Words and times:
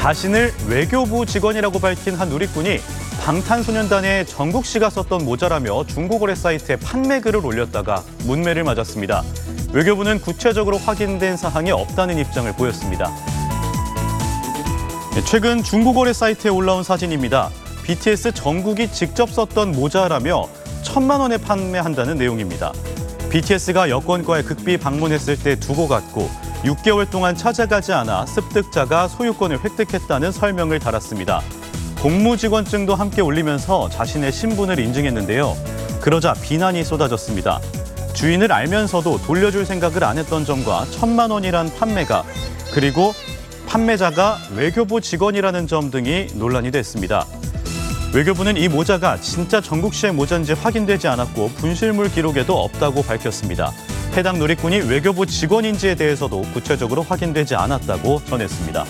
자신을 0.00 0.54
외교부 0.66 1.26
직원이라고 1.26 1.78
밝힌 1.78 2.14
한 2.14 2.30
누리꾼이 2.30 2.80
방탄소년단의 3.22 4.24
정국 4.24 4.64
씨가 4.64 4.88
썼던 4.88 5.26
모자라며 5.26 5.84
중고거래 5.84 6.34
사이트에 6.34 6.76
판매 6.76 7.20
글을 7.20 7.44
올렸다가 7.44 8.02
문매를 8.24 8.64
맞았습니다. 8.64 9.22
외교부는 9.74 10.22
구체적으로 10.22 10.78
확인된 10.78 11.36
사항이 11.36 11.70
없다는 11.70 12.16
입장을 12.16 12.50
보였습니다. 12.54 13.10
네, 15.14 15.22
최근 15.26 15.62
중고거래 15.62 16.14
사이트에 16.14 16.50
올라온 16.50 16.82
사진입니다. 16.82 17.50
BTS 17.82 18.32
정국이 18.32 18.90
직접 18.90 19.28
썼던 19.28 19.72
모자라며 19.72 20.48
천만 20.82 21.20
원에 21.20 21.36
판매한다는 21.36 22.16
내용입니다. 22.16 22.72
BTS가 23.30 23.90
여권과의 23.90 24.42
극비 24.42 24.76
방문했을 24.76 25.38
때 25.38 25.54
두고 25.54 25.86
갔고 25.86 26.28
6개월 26.64 27.08
동안 27.08 27.36
찾아가지 27.36 27.92
않아 27.92 28.26
습득자가 28.26 29.06
소유권을 29.06 29.64
획득했다는 29.64 30.32
설명을 30.32 30.80
달았습니다. 30.80 31.40
공무직원증도 32.02 32.96
함께 32.96 33.22
올리면서 33.22 33.88
자신의 33.90 34.32
신분을 34.32 34.80
인증했는데요. 34.80 35.54
그러자 36.00 36.32
비난이 36.34 36.82
쏟아졌습니다. 36.82 37.60
주인을 38.14 38.50
알면서도 38.52 39.18
돌려줄 39.18 39.64
생각을 39.64 40.02
안 40.02 40.18
했던 40.18 40.44
점과 40.44 40.84
천만 40.90 41.30
원이란 41.30 41.72
판매가 41.76 42.24
그리고 42.72 43.12
판매자가 43.68 44.38
외교부 44.56 45.00
직원이라는 45.00 45.68
점 45.68 45.92
등이 45.92 46.28
논란이 46.34 46.72
됐습니다. 46.72 47.26
외교부는 48.12 48.56
이 48.56 48.68
모자가 48.68 49.16
진짜 49.20 49.60
정국 49.60 49.94
씨의 49.94 50.12
모자인지 50.12 50.54
확인되지 50.54 51.06
않았고 51.06 51.50
분실물 51.50 52.10
기록에도 52.10 52.58
없다고 52.58 53.02
밝혔습니다. 53.02 53.72
해당 54.16 54.38
누리꾼이 54.40 54.80
외교부 54.80 55.26
직원인지에 55.26 55.94
대해서도 55.94 56.42
구체적으로 56.52 57.02
확인되지 57.02 57.54
않았다고 57.54 58.22
전했습니다. 58.24 58.84